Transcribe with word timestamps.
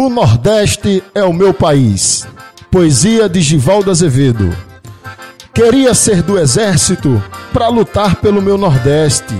O 0.00 0.08
Nordeste 0.08 1.02
é 1.12 1.24
o 1.24 1.32
meu 1.32 1.52
país. 1.52 2.24
Poesia 2.70 3.28
de 3.28 3.40
Givaldo 3.40 3.90
Azevedo. 3.90 4.56
Queria 5.52 5.92
ser 5.92 6.22
do 6.22 6.38
exército 6.38 7.20
para 7.52 7.66
lutar 7.66 8.14
pelo 8.14 8.40
meu 8.40 8.56
Nordeste. 8.56 9.34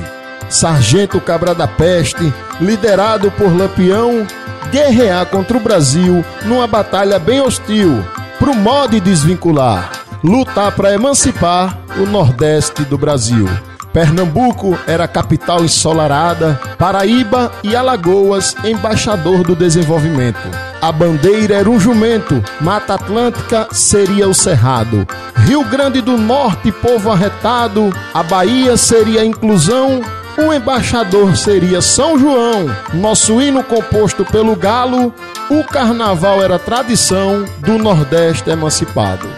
Sargento 0.48 1.20
Cabra 1.20 1.54
da 1.54 1.68
Peste, 1.68 2.34
liderado 2.60 3.30
por 3.30 3.56
Lampião, 3.56 4.26
guerrear 4.72 5.26
contra 5.26 5.56
o 5.56 5.60
Brasil 5.60 6.24
numa 6.44 6.66
batalha 6.66 7.20
bem 7.20 7.40
hostil, 7.40 8.04
pro 8.40 8.52
modo 8.52 9.00
desvincular, 9.00 9.92
lutar 10.24 10.72
para 10.72 10.92
emancipar 10.92 11.78
o 11.98 12.04
Nordeste 12.04 12.82
do 12.82 12.98
Brasil. 12.98 13.46
Pernambuco 13.92 14.78
era 14.86 15.08
capital 15.08 15.64
ensolarada, 15.64 16.60
Paraíba 16.78 17.50
e 17.62 17.74
Alagoas 17.74 18.54
embaixador 18.64 19.42
do 19.42 19.56
desenvolvimento. 19.56 20.48
A 20.80 20.92
bandeira 20.92 21.56
era 21.56 21.68
um 21.68 21.80
jumento, 21.80 22.42
Mata 22.60 22.94
Atlântica 22.94 23.68
seria 23.72 24.28
o 24.28 24.34
cerrado. 24.34 25.06
Rio 25.46 25.64
Grande 25.64 26.00
do 26.00 26.16
Norte, 26.16 26.70
povo 26.70 27.10
arretado, 27.10 27.92
a 28.14 28.22
Bahia 28.22 28.76
seria 28.76 29.22
a 29.22 29.24
inclusão, 29.24 30.02
o 30.38 30.52
embaixador 30.52 31.36
seria 31.36 31.80
São 31.80 32.16
João. 32.16 32.66
Nosso 32.94 33.40
hino 33.40 33.64
composto 33.64 34.24
pelo 34.24 34.54
galo, 34.54 35.12
o 35.50 35.64
carnaval 35.64 36.40
era 36.42 36.58
tradição 36.58 37.44
do 37.58 37.76
Nordeste 37.76 38.48
emancipado. 38.48 39.28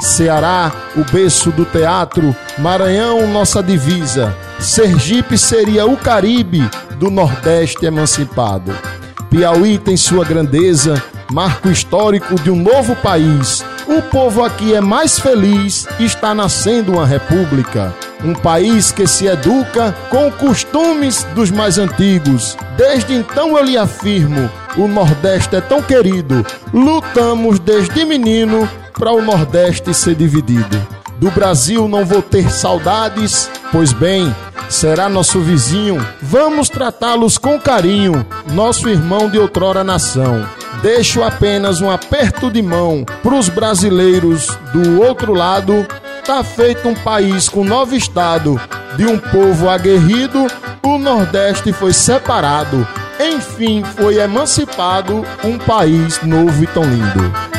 Ceará, 0.00 0.72
o 0.96 1.04
berço 1.04 1.50
do 1.50 1.64
teatro, 1.64 2.34
Maranhão, 2.58 3.26
nossa 3.28 3.62
divisa. 3.62 4.34
Sergipe 4.58 5.36
seria 5.36 5.86
o 5.86 5.96
Caribe 5.96 6.68
do 6.98 7.10
Nordeste 7.10 7.84
emancipado. 7.84 8.72
Piauí 9.30 9.78
tem 9.78 9.96
sua 9.96 10.24
grandeza, 10.24 11.02
marco 11.30 11.68
histórico 11.68 12.34
de 12.36 12.50
um 12.50 12.56
novo 12.56 12.94
país. 12.96 13.64
O 13.86 14.02
povo 14.02 14.44
aqui 14.44 14.74
é 14.74 14.80
mais 14.80 15.18
feliz, 15.18 15.86
está 16.00 16.34
nascendo 16.34 16.92
uma 16.92 17.06
república. 17.06 17.94
Um 18.24 18.34
país 18.34 18.90
que 18.90 19.06
se 19.06 19.26
educa 19.26 19.94
com 20.10 20.30
costumes 20.32 21.24
dos 21.34 21.50
mais 21.50 21.78
antigos. 21.78 22.56
Desde 22.76 23.14
então 23.14 23.56
eu 23.56 23.64
lhe 23.64 23.76
afirmo: 23.76 24.50
o 24.76 24.88
Nordeste 24.88 25.56
é 25.56 25.60
tão 25.60 25.82
querido. 25.82 26.44
Lutamos 26.72 27.58
desde 27.58 28.04
menino 28.04 28.68
para 28.98 29.12
o 29.12 29.22
Nordeste 29.22 29.92
ser 29.92 30.14
dividido. 30.14 30.86
Do 31.18 31.30
Brasil 31.30 31.88
não 31.88 32.04
vou 32.04 32.20
ter 32.20 32.50
saudades, 32.50 33.50
pois 33.72 33.92
bem, 33.92 34.34
será 34.68 35.08
nosso 35.08 35.40
vizinho. 35.40 36.04
Vamos 36.20 36.68
tratá-los 36.68 37.38
com 37.38 37.58
carinho, 37.58 38.26
nosso 38.52 38.88
irmão 38.88 39.28
de 39.28 39.38
outrora 39.38 39.84
nação. 39.84 40.46
Deixo 40.82 41.22
apenas 41.22 41.80
um 41.80 41.90
aperto 41.90 42.50
de 42.50 42.60
mão 42.60 43.04
pros 43.22 43.48
brasileiros 43.48 44.56
do 44.72 45.02
outro 45.02 45.32
lado. 45.32 45.86
Tá 46.24 46.42
feito 46.42 46.88
um 46.88 46.94
país 46.94 47.48
com 47.48 47.64
novo 47.64 47.94
estado, 47.94 48.60
de 48.96 49.06
um 49.06 49.18
povo 49.18 49.68
aguerrido, 49.68 50.46
o 50.82 50.98
Nordeste 50.98 51.72
foi 51.72 51.92
separado. 51.92 52.86
Enfim, 53.20 53.82
foi 53.96 54.18
emancipado 54.18 55.24
um 55.44 55.58
país 55.58 56.20
novo 56.22 56.62
e 56.62 56.66
tão 56.66 56.82
lindo. 56.82 57.55